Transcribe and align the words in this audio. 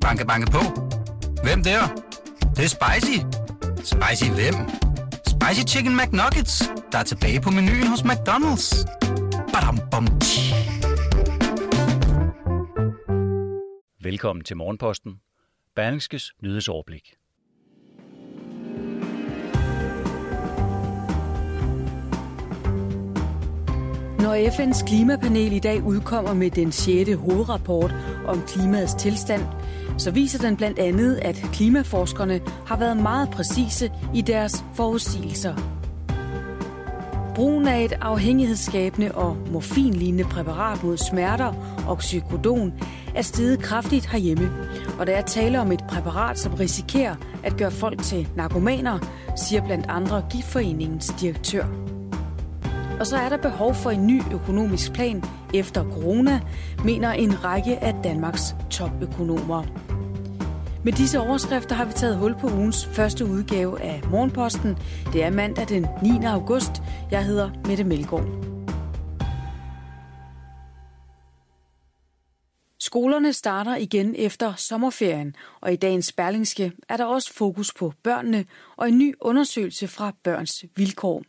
Banke, 0.00 0.26
banke 0.26 0.50
på. 0.50 0.62
Hvem 1.42 1.62
der? 1.62 1.80
Det, 2.40 2.56
det 2.56 2.64
er 2.64 2.68
spicy. 2.68 3.18
Spicy 3.92 4.30
hvem? 4.30 4.54
Spicy 5.32 5.74
Chicken 5.74 5.96
McNuggets, 5.96 6.62
der 6.92 6.98
er 6.98 7.02
tilbage 7.02 7.40
på 7.40 7.50
menuen 7.50 7.86
hos 7.86 8.00
McDonald's. 8.00 8.66
Badum, 9.52 9.78
bom, 9.90 10.06
tji. 10.20 10.54
Velkommen 14.02 14.44
til 14.44 14.56
Morgenposten. 14.56 15.20
Berlingskes 15.76 16.32
nyhedsoverblik. 16.42 17.19
Når 24.22 24.50
FN's 24.50 24.84
klimapanel 24.84 25.52
i 25.52 25.58
dag 25.58 25.82
udkommer 25.82 26.34
med 26.34 26.50
den 26.50 26.72
6. 26.72 27.10
hovedrapport 27.14 27.94
om 28.26 28.42
klimaets 28.46 28.94
tilstand, 28.94 29.42
så 29.98 30.10
viser 30.10 30.38
den 30.38 30.56
blandt 30.56 30.78
andet, 30.78 31.16
at 31.16 31.36
klimaforskerne 31.52 32.40
har 32.66 32.76
været 32.76 32.96
meget 32.96 33.30
præcise 33.30 33.92
i 34.14 34.20
deres 34.20 34.64
forudsigelser. 34.74 35.54
Brugen 37.34 37.68
af 37.68 37.84
et 37.84 37.92
afhængighedsskabende 38.00 39.12
og 39.12 39.36
morfinlignende 39.52 40.24
præparat 40.24 40.84
mod 40.84 40.96
smerter, 40.96 41.54
oxycodon, 41.88 42.72
er 43.14 43.22
steget 43.22 43.62
kraftigt 43.62 44.06
herhjemme, 44.06 44.50
og 44.98 45.06
der 45.06 45.12
er 45.12 45.22
tale 45.22 45.60
om 45.60 45.72
et 45.72 45.84
præparat, 45.88 46.38
som 46.38 46.54
risikerer 46.54 47.14
at 47.42 47.56
gøre 47.56 47.70
folk 47.70 48.02
til 48.02 48.28
narkomaner, 48.36 48.98
siger 49.36 49.64
blandt 49.66 49.86
andre 49.88 50.24
Giftforeningens 50.30 51.14
direktør. 51.20 51.89
Og 53.00 53.06
så 53.06 53.16
er 53.16 53.28
der 53.28 53.36
behov 53.36 53.74
for 53.74 53.90
en 53.90 54.06
ny 54.06 54.22
økonomisk 54.32 54.92
plan 54.92 55.24
efter 55.54 55.84
corona, 55.84 56.40
mener 56.84 57.12
en 57.12 57.44
række 57.44 57.78
af 57.78 57.94
Danmarks 58.04 58.42
topøkonomer. 58.70 59.64
Med 60.84 60.92
disse 60.92 61.20
overskrifter 61.20 61.74
har 61.74 61.84
vi 61.84 61.92
taget 61.92 62.16
hul 62.16 62.34
på 62.40 62.46
ugens 62.46 62.86
første 62.86 63.24
udgave 63.24 63.80
af 63.80 64.02
Morgenposten. 64.10 64.78
Det 65.12 65.24
er 65.24 65.30
mandag 65.30 65.68
den 65.68 65.86
9. 66.02 66.24
august. 66.24 66.70
Jeg 67.10 67.24
hedder 67.24 67.50
Mette 67.66 67.84
Melgaard. 67.84 68.26
Skolerne 72.80 73.32
starter 73.32 73.76
igen 73.76 74.14
efter 74.18 74.54
sommerferien, 74.54 75.34
og 75.60 75.72
i 75.72 75.76
dagens 75.76 76.12
Berlingske 76.12 76.72
er 76.88 76.96
der 76.96 77.04
også 77.04 77.34
fokus 77.34 77.74
på 77.74 77.92
børnene 78.02 78.44
og 78.76 78.88
en 78.88 78.98
ny 78.98 79.14
undersøgelse 79.20 79.88
fra 79.88 80.12
Børns 80.24 80.64
Vilkår. 80.76 81.22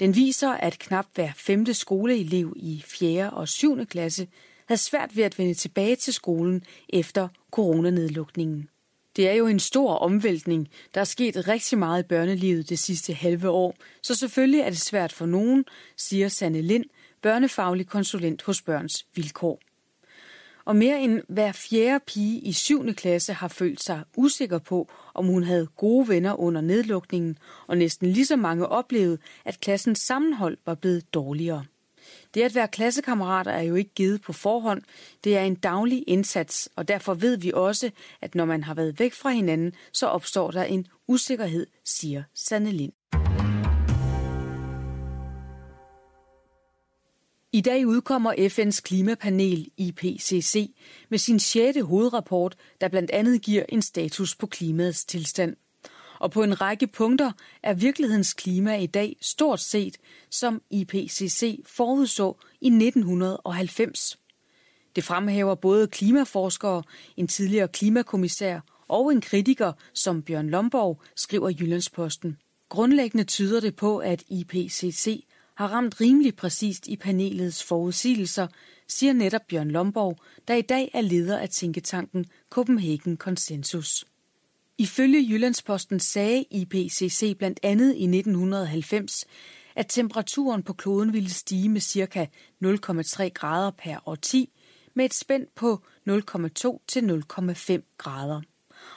Den 0.00 0.14
viser, 0.14 0.50
at 0.50 0.78
knap 0.78 1.06
hver 1.14 1.32
femte 1.36 1.74
skoleelev 1.74 2.52
i 2.56 2.84
4. 2.86 3.30
og 3.30 3.48
7. 3.48 3.86
klasse 3.86 4.28
havde 4.66 4.80
svært 4.80 5.16
ved 5.16 5.24
at 5.24 5.38
vende 5.38 5.54
tilbage 5.54 5.96
til 5.96 6.14
skolen 6.14 6.62
efter 6.88 7.28
coronanedlukningen. 7.50 8.68
Det 9.16 9.28
er 9.28 9.32
jo 9.32 9.46
en 9.46 9.60
stor 9.60 9.94
omvæltning. 9.94 10.68
Der 10.94 11.00
er 11.00 11.04
sket 11.04 11.48
rigtig 11.48 11.78
meget 11.78 12.02
i 12.02 12.06
børnelivet 12.06 12.68
det 12.68 12.78
sidste 12.78 13.14
halve 13.14 13.50
år, 13.50 13.76
så 14.02 14.14
selvfølgelig 14.14 14.60
er 14.60 14.70
det 14.70 14.80
svært 14.80 15.12
for 15.12 15.26
nogen, 15.26 15.64
siger 15.96 16.28
Sanne 16.28 16.62
Lind, 16.62 16.84
børnefaglig 17.22 17.86
konsulent 17.86 18.42
hos 18.42 18.62
Børns 18.62 19.06
Vilkår. 19.14 19.60
Og 20.64 20.76
mere 20.76 21.00
end 21.00 21.20
hver 21.28 21.52
fjerde 21.52 22.04
pige 22.06 22.40
i 22.40 22.52
7. 22.52 22.94
klasse 22.94 23.32
har 23.32 23.48
følt 23.48 23.82
sig 23.82 24.02
usikker 24.16 24.58
på, 24.58 24.88
om 25.14 25.26
hun 25.26 25.42
havde 25.42 25.66
gode 25.76 26.08
venner 26.08 26.40
under 26.40 26.60
nedlukningen, 26.60 27.38
og 27.66 27.78
næsten 27.78 28.08
lige 28.08 28.26
så 28.26 28.36
mange 28.36 28.66
oplevede, 28.66 29.18
at 29.44 29.60
klassens 29.60 29.98
sammenhold 29.98 30.58
var 30.66 30.74
blevet 30.74 31.14
dårligere. 31.14 31.64
Det 32.34 32.42
at 32.42 32.54
være 32.54 32.68
klassekammerater 32.68 33.50
er 33.50 33.62
jo 33.62 33.74
ikke 33.74 33.94
givet 33.94 34.22
på 34.22 34.32
forhånd. 34.32 34.82
Det 35.24 35.36
er 35.36 35.42
en 35.42 35.54
daglig 35.54 36.04
indsats, 36.06 36.68
og 36.76 36.88
derfor 36.88 37.14
ved 37.14 37.36
vi 37.36 37.52
også, 37.54 37.90
at 38.20 38.34
når 38.34 38.44
man 38.44 38.64
har 38.64 38.74
været 38.74 38.98
væk 38.98 39.12
fra 39.12 39.30
hinanden, 39.30 39.72
så 39.92 40.06
opstår 40.06 40.50
der 40.50 40.62
en 40.62 40.86
usikkerhed, 41.08 41.66
siger 41.84 42.22
Sanne 42.34 42.70
Lind. 42.70 42.92
I 47.54 47.60
dag 47.60 47.86
udkommer 47.86 48.32
FN's 48.32 48.80
klimapanel 48.80 49.70
IPCC 49.76 50.74
med 51.08 51.18
sin 51.18 51.40
sjette 51.40 51.82
hovedrapport, 51.82 52.56
der 52.80 52.88
blandt 52.88 53.10
andet 53.10 53.42
giver 53.42 53.64
en 53.68 53.82
status 53.82 54.36
på 54.36 54.46
klimaets 54.46 55.04
tilstand. 55.04 55.56
Og 56.18 56.30
på 56.30 56.42
en 56.42 56.60
række 56.60 56.86
punkter 56.86 57.32
er 57.62 57.74
virkelighedens 57.74 58.34
klima 58.34 58.76
i 58.76 58.86
dag 58.86 59.16
stort 59.20 59.60
set, 59.60 59.96
som 60.30 60.62
IPCC 60.70 61.60
forudså 61.66 62.36
i 62.60 62.66
1990. 62.66 64.18
Det 64.96 65.04
fremhæver 65.04 65.54
både 65.54 65.86
klimaforskere, 65.86 66.82
en 67.16 67.28
tidligere 67.28 67.68
klimakommissær 67.68 68.60
og 68.88 69.12
en 69.12 69.20
kritiker 69.20 69.72
som 69.92 70.22
Bjørn 70.22 70.50
Lomborg, 70.50 71.02
skriver 71.16 71.50
Jyllandsposten. 71.60 72.36
Grundlæggende 72.68 73.24
tyder 73.24 73.60
det 73.60 73.76
på, 73.76 73.98
at 73.98 74.24
IPCC 74.28 75.24
har 75.54 75.68
ramt 75.68 76.00
rimelig 76.00 76.36
præcist 76.36 76.88
i 76.88 76.96
panelets 76.96 77.64
forudsigelser, 77.64 78.46
siger 78.88 79.12
netop 79.12 79.40
Bjørn 79.48 79.70
Lomborg, 79.70 80.18
der 80.48 80.54
i 80.54 80.62
dag 80.62 80.90
er 80.94 81.00
leder 81.00 81.38
af 81.38 81.48
tænketanken 81.48 82.26
Copenhagen 82.50 83.16
Consensus. 83.16 84.04
Ifølge 84.78 85.26
Jyllandsposten 85.30 86.00
sagde 86.00 86.44
IPCC 86.50 87.34
blandt 87.38 87.60
andet 87.62 87.94
i 87.94 88.04
1990, 88.04 89.24
at 89.76 89.86
temperaturen 89.88 90.62
på 90.62 90.72
kloden 90.72 91.12
ville 91.12 91.30
stige 91.30 91.68
med 91.68 91.80
ca. 91.80 92.26
0,3 92.64 93.28
grader 93.28 93.70
per 93.70 94.08
årti, 94.08 94.50
med 94.94 95.04
et 95.04 95.14
spænd 95.14 95.46
på 95.54 95.82
0,2 96.08 96.84
til 96.88 97.00
0,5 97.00 97.94
grader. 97.98 98.40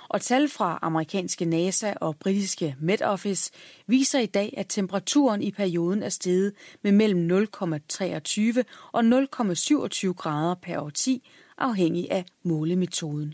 Og 0.10 0.22
tal 0.22 0.50
fra 0.50 0.80
amerikanske 0.82 1.46
NASA 1.46 1.94
og 2.02 2.16
britiske 2.16 2.76
Met 2.80 3.02
Office 3.02 3.52
viser 3.88 4.20
i 4.20 4.26
dag, 4.26 4.54
at 4.58 4.66
temperaturen 4.70 5.44
i 5.44 5.52
perioden 5.52 6.04
er 6.04 6.10
steget 6.10 6.54
med 6.82 6.92
mellem 6.92 7.32
0,23 7.32 8.64
og 8.92 9.02
0,27 9.02 10.14
grader 10.14 10.56
per 10.56 10.80
årti, 10.80 11.30
afhængig 11.58 12.12
af 12.12 12.26
målemetoden. 12.44 13.34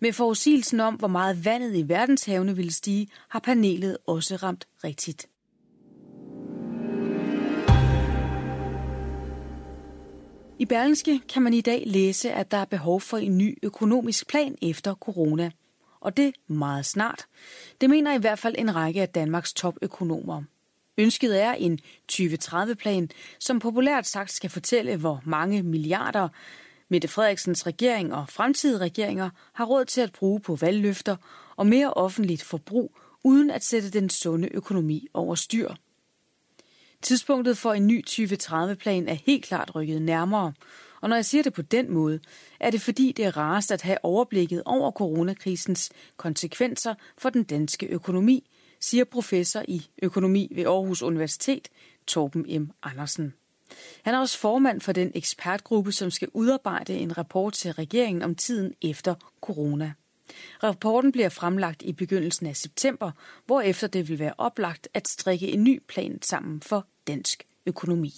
Med 0.00 0.12
forudsigelsen 0.12 0.80
om, 0.80 0.94
hvor 0.94 1.08
meget 1.08 1.44
vandet 1.44 1.76
i 1.76 1.88
verdenshavene 1.88 2.56
ville 2.56 2.72
stige, 2.72 3.08
har 3.28 3.38
panelet 3.38 3.98
også 4.06 4.36
ramt 4.36 4.68
rigtigt. 4.84 5.28
I 10.58 10.64
Berlingske 10.64 11.20
kan 11.28 11.42
man 11.42 11.54
i 11.54 11.60
dag 11.60 11.82
læse, 11.86 12.32
at 12.32 12.50
der 12.50 12.56
er 12.56 12.64
behov 12.64 13.00
for 13.00 13.16
en 13.16 13.38
ny 13.38 13.58
økonomisk 13.62 14.26
plan 14.26 14.56
efter 14.62 14.94
corona. 14.94 15.50
Og 16.00 16.16
det 16.16 16.34
meget 16.46 16.86
snart. 16.86 17.26
Det 17.80 17.90
mener 17.90 18.14
i 18.14 18.18
hvert 18.18 18.38
fald 18.38 18.54
en 18.58 18.74
række 18.74 19.02
af 19.02 19.08
Danmarks 19.08 19.52
topøkonomer. 19.52 20.42
Ønsket 20.98 21.42
er 21.42 21.52
en 21.52 21.78
2030-plan, 22.12 23.08
som 23.38 23.58
populært 23.58 24.06
sagt 24.06 24.32
skal 24.32 24.50
fortælle, 24.50 24.96
hvor 24.96 25.22
mange 25.24 25.62
milliarder 25.62 26.28
Mette 26.88 27.08
Frederiksens 27.08 27.66
regering 27.66 28.14
og 28.14 28.28
fremtidige 28.28 28.78
regeringer 28.78 29.30
har 29.52 29.64
råd 29.64 29.84
til 29.84 30.00
at 30.00 30.12
bruge 30.12 30.40
på 30.40 30.56
valgløfter 30.56 31.16
og 31.56 31.66
mere 31.66 31.94
offentligt 31.94 32.42
forbrug, 32.42 32.98
uden 33.24 33.50
at 33.50 33.64
sætte 33.64 33.90
den 33.90 34.10
sunde 34.10 34.48
økonomi 34.52 35.06
over 35.14 35.34
styr. 35.34 35.74
Tidspunktet 37.04 37.58
for 37.58 37.72
en 37.72 37.86
ny 37.86 38.04
2030-plan 38.08 39.08
er 39.08 39.14
helt 39.14 39.44
klart 39.44 39.74
rykket 39.74 40.02
nærmere, 40.02 40.52
og 41.00 41.08
når 41.08 41.16
jeg 41.16 41.24
siger 41.24 41.42
det 41.42 41.52
på 41.52 41.62
den 41.62 41.90
måde, 41.92 42.20
er 42.60 42.70
det 42.70 42.80
fordi 42.80 43.12
det 43.12 43.24
er 43.24 43.36
rarest 43.36 43.72
at 43.72 43.82
have 43.82 43.98
overblikket 44.02 44.62
over 44.64 44.90
coronakrisens 44.90 45.90
konsekvenser 46.16 46.94
for 47.18 47.30
den 47.30 47.42
danske 47.42 47.86
økonomi, 47.86 48.50
siger 48.80 49.04
professor 49.04 49.62
i 49.68 49.86
økonomi 50.02 50.52
ved 50.54 50.64
Aarhus 50.64 51.02
Universitet, 51.02 51.68
Torben 52.06 52.62
M. 52.62 52.70
Andersen. 52.82 53.34
Han 54.02 54.14
er 54.14 54.18
også 54.18 54.38
formand 54.38 54.80
for 54.80 54.92
den 54.92 55.12
ekspertgruppe, 55.14 55.92
som 55.92 56.10
skal 56.10 56.28
udarbejde 56.32 56.94
en 56.94 57.18
rapport 57.18 57.52
til 57.52 57.72
regeringen 57.72 58.22
om 58.22 58.34
tiden 58.34 58.74
efter 58.82 59.14
corona. 59.40 59.92
Rapporten 60.62 61.12
bliver 61.12 61.28
fremlagt 61.28 61.82
i 61.82 61.92
begyndelsen 61.92 62.46
af 62.46 62.56
september, 62.56 63.10
hvorefter 63.46 63.86
det 63.86 64.08
vil 64.08 64.18
være 64.18 64.34
oplagt 64.38 64.88
at 64.94 65.08
strikke 65.08 65.48
en 65.48 65.64
ny 65.64 65.82
plan 65.88 66.22
sammen 66.22 66.60
for 66.60 66.86
dansk 67.06 67.46
økonomi. 67.66 68.12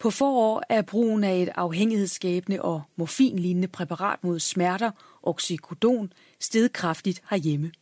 På 0.00 0.10
forår 0.10 0.62
er 0.68 0.82
brugen 0.82 1.24
af 1.24 1.42
et 1.42 1.48
afhængighedsskabende 1.54 2.62
og 2.62 2.82
morfinlignende 2.96 3.68
præparat 3.68 4.24
mod 4.24 4.40
smerter, 4.40 4.90
oxycodon, 5.22 6.12
steget 6.40 6.72
kraftigt 6.72 7.22
herhjemme. 7.30 7.72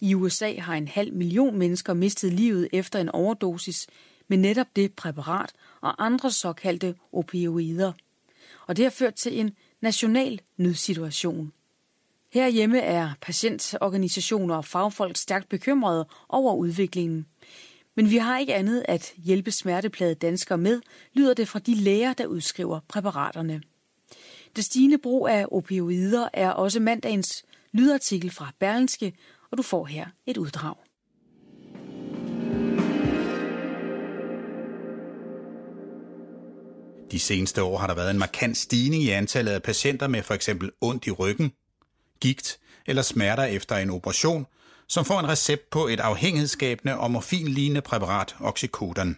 I 0.00 0.14
USA 0.14 0.54
har 0.58 0.74
en 0.74 0.88
halv 0.88 1.14
million 1.14 1.58
mennesker 1.58 1.94
mistet 1.94 2.32
livet 2.32 2.68
efter 2.72 2.98
en 2.98 3.08
overdosis 3.08 3.86
med 4.28 4.38
netop 4.38 4.66
det 4.76 4.92
præparat 4.92 5.52
og 5.80 6.04
andre 6.04 6.30
såkaldte 6.30 6.94
opioider. 7.12 7.92
Og 8.66 8.76
det 8.76 8.84
har 8.84 8.90
ført 8.90 9.14
til 9.14 9.40
en 9.40 9.50
national 9.80 10.40
nødsituation. 10.56 11.52
Herhjemme 12.32 12.80
er 12.80 13.10
patientorganisationer 13.20 14.56
og 14.56 14.64
fagfolk 14.64 15.16
stærkt 15.16 15.48
bekymrede 15.48 16.08
over 16.28 16.54
udviklingen. 16.54 17.26
Men 17.96 18.10
vi 18.10 18.16
har 18.16 18.38
ikke 18.38 18.54
andet 18.54 18.84
at 18.88 19.12
hjælpe 19.16 19.50
smerteplade 19.50 20.14
danskere 20.14 20.58
med, 20.58 20.80
lyder 21.14 21.34
det 21.34 21.48
fra 21.48 21.58
de 21.58 21.74
læger, 21.74 22.12
der 22.12 22.26
udskriver 22.26 22.80
præparaterne. 22.88 23.62
Det 24.56 24.64
stigende 24.64 24.98
brug 24.98 25.28
af 25.28 25.46
opioider 25.50 26.28
er 26.32 26.50
også 26.50 26.80
mandagens 26.80 27.44
lydartikel 27.72 28.30
fra 28.30 28.52
Berlinske, 28.60 29.12
og 29.50 29.58
du 29.58 29.62
får 29.62 29.84
her 29.84 30.06
et 30.26 30.36
uddrag. 30.36 30.74
De 37.10 37.18
seneste 37.18 37.62
år 37.62 37.78
har 37.78 37.86
der 37.86 37.94
været 37.94 38.10
en 38.10 38.18
markant 38.18 38.56
stigning 38.56 39.02
i 39.02 39.10
antallet 39.10 39.52
af 39.52 39.62
patienter 39.62 40.08
med 40.08 40.22
for 40.22 40.34
eksempel 40.34 40.70
ondt 40.80 41.06
i 41.06 41.10
ryggen, 41.10 41.52
gigt 42.20 42.58
eller 42.86 43.02
smerter 43.02 43.44
efter 43.44 43.76
en 43.76 43.90
operation, 43.90 44.46
som 44.88 45.04
får 45.04 45.20
en 45.20 45.28
recept 45.28 45.70
på 45.70 45.86
et 45.88 46.00
afhængighedsskabende 46.00 46.98
og 46.98 47.10
morfinlignende 47.10 47.80
præparat, 47.80 48.36
Oxycodon. 48.40 49.16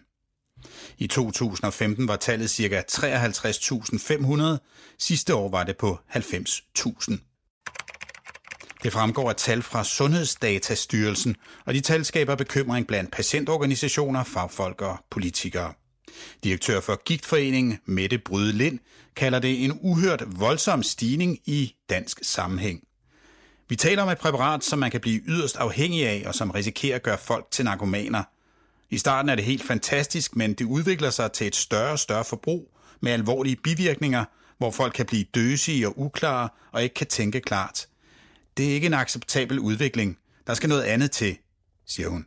I 0.97 1.07
2015 1.07 2.07
var 2.07 2.15
tallet 2.15 2.49
ca. 2.49 2.83
53.500, 2.91 4.43
sidste 4.99 5.35
år 5.35 5.49
var 5.49 5.63
det 5.63 5.77
på 5.77 5.99
90.000. 6.15 7.17
Det 8.83 8.93
fremgår 8.93 9.29
af 9.29 9.35
tal 9.35 9.61
fra 9.61 9.83
Sundhedsdatastyrelsen, 9.83 11.35
og 11.65 11.73
de 11.73 11.81
tal 11.81 12.05
skaber 12.05 12.35
bekymring 12.35 12.87
blandt 12.87 13.11
patientorganisationer, 13.11 14.23
fagfolk 14.23 14.81
og 14.81 14.97
politikere. 15.09 15.73
Direktør 16.43 16.79
for 16.79 17.03
Gigtforeningen, 17.03 17.79
Mette 17.85 18.17
Bryde 18.17 18.53
Lind, 18.53 18.79
kalder 19.15 19.39
det 19.39 19.63
en 19.63 19.79
uhørt 19.81 20.23
voldsom 20.39 20.83
stigning 20.83 21.39
i 21.45 21.75
dansk 21.89 22.19
sammenhæng. 22.21 22.83
Vi 23.69 23.75
taler 23.75 24.03
om 24.03 24.09
et 24.09 24.17
præparat, 24.17 24.63
som 24.63 24.79
man 24.79 24.91
kan 24.91 25.01
blive 25.01 25.21
yderst 25.27 25.55
afhængig 25.55 26.07
af, 26.07 26.23
og 26.25 26.35
som 26.35 26.51
risikerer 26.51 26.95
at 26.95 27.03
gøre 27.03 27.17
folk 27.17 27.47
til 27.51 27.65
narkomaner. 27.65 28.23
I 28.89 28.97
starten 28.97 29.29
er 29.29 29.35
det 29.35 29.45
helt 29.45 29.63
fantastisk, 29.63 30.35
men 30.35 30.53
det 30.53 30.65
udvikler 30.65 31.09
sig 31.09 31.31
til 31.31 31.47
et 31.47 31.55
større 31.55 31.91
og 31.91 31.99
større 31.99 32.23
forbrug 32.23 32.71
med 33.01 33.11
alvorlige 33.11 33.55
bivirkninger, 33.55 34.25
hvor 34.57 34.71
folk 34.71 34.93
kan 34.93 35.05
blive 35.05 35.23
døsige 35.35 35.87
og 35.87 35.99
uklare 35.99 36.49
og 36.71 36.83
ikke 36.83 36.95
kan 36.95 37.07
tænke 37.07 37.41
klart. 37.41 37.87
Det 38.57 38.69
er 38.69 38.73
ikke 38.73 38.87
en 38.87 38.93
acceptabel 38.93 39.59
udvikling. 39.59 40.17
Der 40.47 40.53
skal 40.53 40.69
noget 40.69 40.83
andet 40.83 41.11
til, 41.11 41.37
siger 41.85 42.09
hun. 42.09 42.25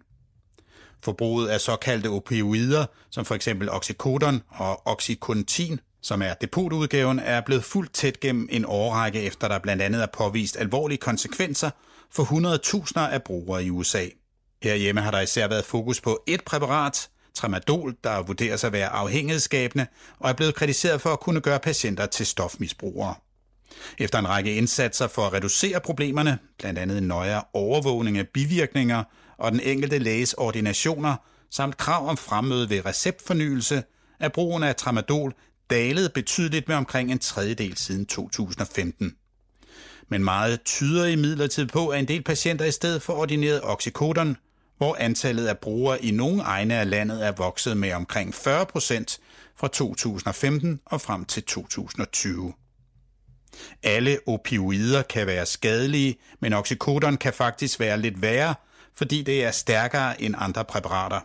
Forbruget 1.05 1.49
af 1.49 1.61
såkaldte 1.61 2.09
opioider, 2.09 2.87
som 3.11 3.25
for 3.25 3.35
eksempel 3.35 3.71
oxycodon 3.71 4.43
og 4.49 4.87
oxycontin, 4.87 5.81
som 6.07 6.23
er 6.23 6.35
depotudgaven, 6.35 7.19
er 7.19 7.41
blevet 7.41 7.65
fuldt 7.65 7.93
tæt 7.93 8.21
gennem 8.21 8.49
en 8.51 8.65
årrække 8.69 9.23
efter 9.23 9.49
der 9.49 9.59
blandt 9.59 9.83
andet 9.83 10.03
er 10.03 10.07
påvist 10.07 10.57
alvorlige 10.57 10.99
konsekvenser 10.99 11.71
for 12.11 12.23
100.000 12.23 13.01
af 13.01 13.23
brugere 13.23 13.65
i 13.65 13.71
USA. 13.71 14.07
Herhjemme 14.63 15.01
har 15.01 15.11
der 15.11 15.21
især 15.21 15.49
været 15.49 15.65
fokus 15.65 16.01
på 16.01 16.23
et 16.27 16.45
præparat, 16.45 17.09
tramadol, 17.35 17.97
der 18.05 18.23
vurderes 18.23 18.65
at 18.65 18.73
være 18.73 18.89
afhængighedsskabende 18.89 19.87
og 20.19 20.31
er 20.31 20.35
blevet 20.35 20.55
kritiseret 20.55 21.01
for 21.01 21.11
at 21.11 21.21
kunne 21.21 21.41
gøre 21.41 21.59
patienter 21.59 22.07
til 22.07 22.27
stofmisbrugere. 22.27 23.15
Efter 23.99 24.19
en 24.19 24.29
række 24.29 24.55
indsatser 24.55 25.09
for 25.09 25.23
at 25.23 25.33
reducere 25.33 25.81
problemerne, 25.81 26.39
blandt 26.59 26.79
andet 26.79 26.99
en 26.99 27.09
nøjere 27.09 27.43
overvågning 27.55 28.19
af 28.19 28.29
bivirkninger 28.29 29.05
og 29.39 29.53
den 29.53 29.61
enkelte 29.61 29.99
læges 29.99 30.35
ordinationer, 30.35 31.17
samt 31.51 31.77
krav 31.77 32.09
om 32.09 32.17
fremmøde 32.17 32.71
ved 32.71 32.87
receptfornyelse, 32.87 33.83
er 34.21 34.29
brugen 34.29 34.63
af 34.63 34.77
tramadol 34.77 35.35
dalet 35.71 36.13
betydeligt 36.13 36.69
med 36.69 36.77
omkring 36.77 37.13
en 37.13 37.19
tredjedel 37.19 37.77
siden 37.77 38.07
2015. 38.07 39.17
Men 40.09 40.25
meget 40.25 40.63
tyder 40.63 41.07
imidlertid 41.07 41.67
på, 41.67 41.89
at 41.89 41.99
en 41.99 42.09
del 42.09 42.23
patienter 42.23 42.65
i 42.65 42.71
stedet 42.71 43.03
for 43.03 43.13
ordineret 43.13 43.61
oxycodon, 43.63 44.37
hvor 44.79 44.97
antallet 45.01 45.47
af 45.47 45.59
brugere 45.59 46.05
i 46.05 46.11
nogle 46.11 46.43
egne 46.43 46.75
af 46.75 46.91
landet 46.91 47.27
er 47.27 47.33
vokset 47.33 47.77
med 47.77 47.93
omkring 47.93 48.35
40 48.35 48.67
procent 48.67 49.21
fra 49.57 49.69
2015 49.69 50.81
og 50.87 51.01
frem 51.01 51.25
til 51.25 51.43
2020. 51.43 52.53
Alle 53.83 54.19
opioider 54.27 55.03
kan 55.03 55.27
være 55.27 55.47
skadelige, 55.47 56.17
men 56.41 56.53
oxycodon 56.53 57.17
kan 57.17 57.33
faktisk 57.33 57.81
være 57.81 58.01
lidt 58.01 58.23
værre, 58.23 58.55
fordi 58.95 59.23
det 59.23 59.45
er 59.45 59.51
stærkere 59.51 60.23
end 60.23 60.35
andre 60.39 60.65
præparater. 60.65 61.21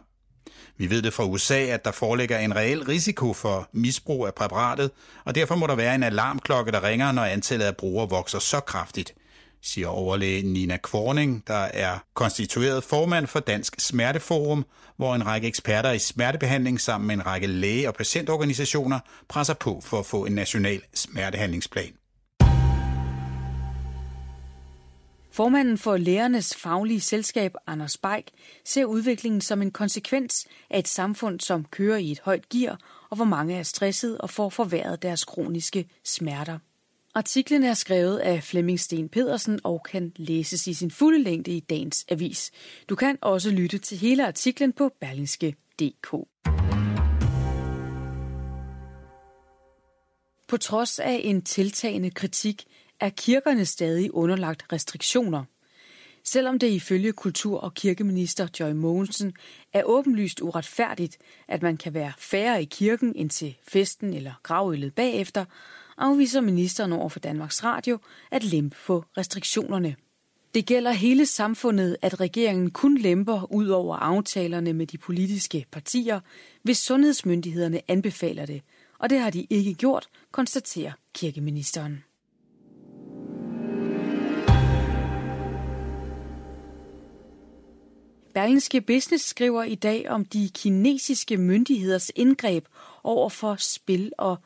Vi 0.78 0.90
ved 0.90 1.02
det 1.02 1.14
fra 1.14 1.26
USA, 1.26 1.60
at 1.60 1.86
der 1.86 1.92
foreligger 1.92 2.40
en 2.40 2.56
reel 2.56 2.84
risiko 2.84 3.34
for 3.34 3.70
misbrug 3.72 4.28
af 4.28 4.34
præparatet, 4.34 4.92
og 5.26 5.36
derfor 5.36 5.56
må 5.56 5.68
der 5.68 5.76
være 5.76 5.96
en 5.96 6.04
alarmklokke, 6.04 6.72
der 6.72 6.84
ringer, 6.84 7.12
når 7.12 7.24
antallet 7.24 7.66
af 7.66 7.78
brugere 7.78 8.10
vokser 8.10 8.40
så 8.40 8.60
kraftigt, 8.60 9.14
siger 9.62 9.88
overlæge 9.88 10.42
Nina 10.42 10.78
Kvorning, 10.78 11.44
der 11.48 11.54
er 11.74 11.98
konstitueret 12.14 12.84
formand 12.84 13.28
for 13.28 13.40
Dansk 13.40 13.76
Smerteforum, 13.80 14.66
hvor 14.98 15.16
en 15.16 15.26
række 15.26 15.48
eksperter 15.48 15.92
i 15.92 16.00
smertebehandling 16.00 16.82
sammen 16.82 17.08
med 17.08 17.16
en 17.16 17.26
række 17.26 17.48
læge- 17.48 17.88
og 17.88 17.94
patientorganisationer 17.94 19.00
presser 19.30 19.54
på 19.54 19.82
for 19.84 20.00
at 20.00 20.06
få 20.06 20.26
en 20.26 20.34
national 20.34 20.82
smertehandlingsplan. 20.94 22.01
Formanden 25.34 25.78
for 25.78 25.98
Lærernes 25.98 26.56
Faglige 26.56 27.02
Selskab, 27.02 27.54
Anders 27.68 27.98
Beik, 27.98 28.32
ser 28.66 28.86
udviklingen 28.86 29.42
som 29.42 29.62
en 29.62 29.72
konsekvens 29.72 30.48
af 30.70 30.80
et 30.80 30.88
samfund, 30.88 31.40
som 31.40 31.66
kører 31.66 31.98
i 31.98 32.12
et 32.12 32.20
højt 32.20 32.50
gear, 32.50 32.80
og 33.10 33.16
hvor 33.16 33.26
mange 33.26 33.56
er 33.56 33.64
stresset 33.64 34.18
og 34.18 34.30
får 34.30 34.50
forværret 34.50 35.02
deres 35.02 35.24
kroniske 35.24 35.90
smerter. 36.06 36.60
Artiklen 37.16 37.64
er 37.64 37.74
skrevet 37.74 38.18
af 38.18 38.44
Flemming 38.44 38.80
Sten 38.80 39.10
Pedersen 39.10 39.60
og 39.64 39.84
kan 39.92 40.12
læses 40.16 40.68
i 40.68 40.74
sin 40.74 40.92
fulde 40.92 41.24
længde 41.24 41.52
i 41.52 41.60
dagens 41.60 42.06
avis. 42.10 42.52
Du 42.90 42.96
kan 42.96 43.18
også 43.22 43.52
lytte 43.52 43.78
til 43.78 43.98
hele 43.98 44.28
artiklen 44.28 44.74
på 44.74 44.92
berlingske.dk. 45.00 46.12
På 50.48 50.58
trods 50.58 51.00
af 51.00 51.22
en 51.24 51.42
tiltagende 51.42 52.12
kritik 52.12 52.66
er 53.02 53.10
kirkerne 53.10 53.66
stadig 53.66 54.14
underlagt 54.14 54.66
restriktioner. 54.74 55.44
Selvom 56.24 56.60
det 56.60 56.68
ifølge 56.68 57.12
kultur- 57.12 57.60
og 57.60 57.74
kirkeminister 57.74 58.48
Joy 58.60 58.72
Mogensen 58.72 59.34
er 59.74 59.84
åbenlyst 59.84 60.42
uretfærdigt, 60.42 61.18
at 61.48 61.62
man 61.62 61.78
kan 61.78 61.94
være 61.94 62.14
færre 62.18 62.62
i 62.62 62.66
kirken 62.66 63.14
end 63.16 63.30
til 63.30 63.58
festen 63.68 64.14
eller 64.14 64.34
gravøllet 64.44 64.96
bagefter, 64.96 65.46
afviser 65.98 66.42
ministeren 66.42 66.94
over 66.94 67.10
for 67.10 67.20
Danmarks 67.20 67.64
Radio 67.64 68.00
at 68.32 68.44
lempe 68.44 68.78
på 68.86 69.06
restriktionerne. 69.18 69.96
Det 70.54 70.66
gælder 70.66 70.92
hele 70.92 71.26
samfundet, 71.26 71.98
at 72.02 72.20
regeringen 72.20 72.72
kun 72.72 72.98
lemper 72.98 73.52
ud 73.52 73.68
over 73.68 73.96
aftalerne 73.96 74.74
med 74.74 74.88
de 74.88 74.98
politiske 74.98 75.66
partier, 75.72 76.20
hvis 76.64 76.78
sundhedsmyndighederne 76.78 77.82
anbefaler 77.88 78.46
det, 78.46 78.62
og 79.00 79.10
det 79.10 79.20
har 79.20 79.30
de 79.30 79.48
ikke 79.50 79.74
gjort, 79.74 80.10
konstaterer 80.32 80.92
kirkeministeren. 81.14 82.04
Berlingske 88.42 88.82
Business 88.82 89.26
skriver 89.26 89.64
i 89.64 89.76
dag 89.76 90.10
om 90.10 90.26
de 90.26 90.50
kinesiske 90.50 91.38
myndigheders 91.38 92.12
indgreb 92.16 92.66
over 93.04 93.30
for 93.30 93.56
spil- 93.56 94.14
og 94.18 94.38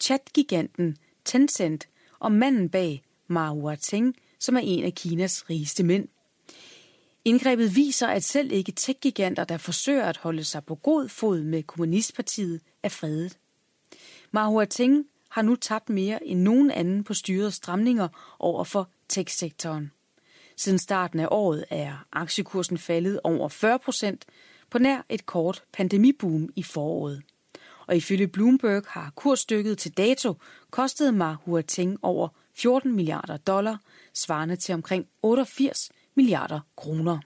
chatgiganten 0.00 0.96
Tencent 1.24 1.88
og 2.18 2.32
manden 2.32 2.68
bag 2.68 3.02
Ma 3.26 3.48
Huateng, 3.48 4.14
som 4.38 4.56
er 4.56 4.60
en 4.60 4.84
af 4.84 4.94
Kinas 4.94 5.50
rigeste 5.50 5.84
mænd. 5.84 6.08
Indgrebet 7.24 7.76
viser, 7.76 8.06
at 8.06 8.24
selv 8.24 8.52
ikke 8.52 8.72
tech-giganter, 8.72 9.44
der 9.44 9.58
forsøger 9.58 10.04
at 10.04 10.16
holde 10.16 10.44
sig 10.44 10.64
på 10.64 10.74
god 10.74 11.08
fod 11.08 11.42
med 11.42 11.62
Kommunistpartiet, 11.62 12.60
er 12.82 12.88
fredet. 12.88 13.38
Ma 14.30 14.46
Huateng 14.46 15.06
har 15.28 15.42
nu 15.42 15.56
tabt 15.56 15.88
mere 15.88 16.26
end 16.26 16.40
nogen 16.40 16.70
anden 16.70 17.04
på 17.04 17.14
styrets 17.14 17.56
stramninger 17.56 18.08
over 18.38 18.64
for 18.64 18.90
tech-sektoren. 19.08 19.90
Siden 20.60 20.78
starten 20.78 21.20
af 21.20 21.28
året 21.30 21.64
er 21.70 22.06
aktiekursen 22.12 22.78
faldet 22.78 23.20
over 23.24 23.48
40 23.48 23.78
procent 23.78 24.24
på 24.70 24.78
nær 24.78 25.02
et 25.08 25.26
kort 25.26 25.62
pandemiboom 25.72 26.48
i 26.56 26.62
foråret. 26.62 27.22
Og 27.86 27.96
ifølge 27.96 28.28
Bloomberg 28.28 28.82
har 28.88 29.12
kursstykket 29.16 29.78
til 29.78 29.92
dato 29.96 30.34
kostet 30.70 31.14
Ma 31.14 31.36
Huateng 31.44 31.98
over 32.02 32.28
14 32.54 32.92
milliarder 32.92 33.36
dollar, 33.36 33.80
svarende 34.14 34.56
til 34.56 34.74
omkring 34.74 35.06
88 35.22 35.90
milliarder 36.14 36.60
kroner. 36.76 37.18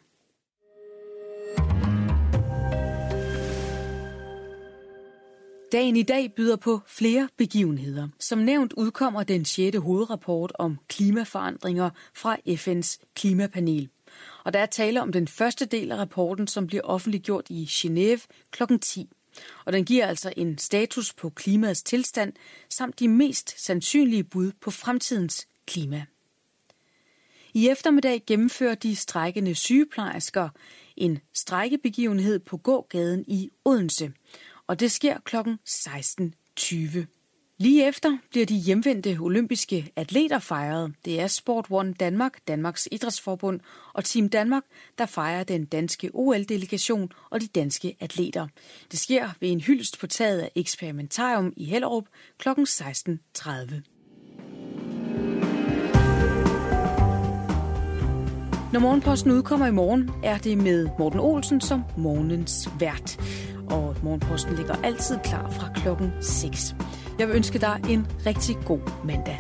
Dagen 5.75 5.97
i 5.97 6.03
dag 6.03 6.33
byder 6.35 6.57
på 6.57 6.81
flere 6.87 7.29
begivenheder. 7.37 8.09
Som 8.21 8.39
nævnt 8.39 8.73
udkommer 8.73 9.23
den 9.23 9.45
6. 9.45 9.77
hovedrapport 9.77 10.53
om 10.55 10.79
klimaforandringer 10.89 11.91
fra 12.15 12.37
FN's 12.49 12.99
klimapanel. 13.15 13.89
Og 14.45 14.53
der 14.53 14.59
er 14.59 14.67
tale 14.67 15.03
om 15.03 15.13
den 15.13 15.29
første 15.29 15.65
del 15.65 15.93
af 15.93 15.97
rapporten, 15.97 16.47
som 16.47 16.67
bliver 16.67 16.83
offentliggjort 16.83 17.47
i 17.51 17.65
Genève 17.65 18.27
kl. 18.51 18.63
10. 18.83 19.09
Og 19.65 19.73
den 19.73 19.85
giver 19.85 20.07
altså 20.07 20.33
en 20.37 20.59
status 20.59 21.13
på 21.13 21.31
klimaets 21.31 21.83
tilstand, 21.83 22.33
samt 22.71 23.01
de 23.01 23.09
mest 23.09 23.65
sandsynlige 23.65 24.25
bud 24.25 24.53
på 24.61 24.71
fremtidens 24.71 25.47
klima. 25.67 26.05
I 27.55 27.69
eftermiddag 27.69 28.23
gennemfører 28.27 28.75
de 28.75 28.97
strækkende 28.97 29.55
sygeplejersker 29.55 30.49
en 30.97 31.19
strækkebegivenhed 31.33 32.39
på 32.39 32.57
gågaden 32.57 33.25
i 33.29 33.51
Odense. 33.65 34.13
Og 34.67 34.81
det 34.81 34.93
sker 34.93 35.19
kl. 35.25 35.37
16.20. 35.69 37.05
Lige 37.59 37.89
efter 37.89 38.19
bliver 38.31 38.47
de 38.47 38.55
hjemvendte 38.55 39.17
olympiske 39.21 39.93
atleter 39.97 40.39
fejret. 40.39 40.95
Det 41.05 41.21
er 41.21 41.27
Sport 41.27 41.67
One 41.71 41.93
Danmark, 41.93 42.39
Danmarks 42.49 42.89
Idrætsforbund 42.93 43.61
og 43.93 44.05
Team 44.05 44.29
Danmark, 44.29 44.63
der 44.99 45.07
fejrer 45.07 45.45
den 45.45 45.65
danske 45.65 46.11
OL-delegation 46.15 47.13
og 47.31 47.41
de 47.41 47.47
danske 47.47 47.97
atleter. 48.01 48.49
Det 48.91 48.99
sker 48.99 49.31
ved 49.41 49.51
en 49.51 49.61
hyldest 49.61 50.01
på 50.01 50.07
taget 50.07 50.41
af 50.41 50.51
Experimentarium 50.55 51.53
i 51.57 51.65
Hellerup 51.65 52.05
kl. 52.39 52.49
16.30. 52.49 52.55
Når 58.73 58.81
Morgenposten 58.81 59.31
udkommer 59.31 59.67
i 59.67 59.71
morgen, 59.71 60.11
er 60.25 60.39
det 60.39 60.59
med 60.59 60.89
Morten 60.99 61.21
Olsen 61.21 61.61
som 61.61 61.83
morgens 61.97 62.69
vært. 62.81 63.19
Og 63.75 63.97
Morgenposten 64.03 64.55
ligger 64.57 64.75
altid 64.85 65.19
klar 65.25 65.51
fra 65.51 65.69
klokken 65.75 66.13
6. 66.21 66.75
Jeg 67.19 67.29
vil 67.29 67.37
ønske 67.37 67.59
dig 67.59 67.81
en 67.89 68.07
rigtig 68.27 68.57
god 68.67 68.81
mandag. 69.05 69.39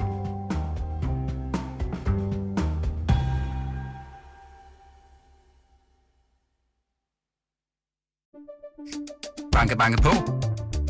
Banke, 9.52 9.76
banke 9.76 10.02
på. 10.02 10.10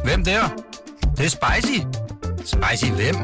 Hvem 0.04 0.24
der? 0.24 0.42
Det, 1.00 1.18
det 1.18 1.24
er 1.24 1.30
spicy. 1.30 1.80
Spicy 2.44 2.92
hvem? 2.92 3.16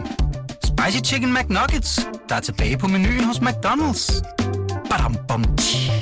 Spicy 0.65 1.13
Chicken 1.13 1.35
McNuggets, 1.35 2.09
der 2.29 2.35
er 2.35 2.41
tilbage 2.41 2.79
på 2.79 2.87
menuen 2.87 3.25
hos 3.25 3.39
McDonald's. 3.39 4.23
Badum, 4.91 5.17
bom, 5.29 5.57
tji. 5.57 6.00